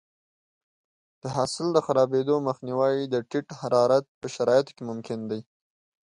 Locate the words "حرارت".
3.61-4.05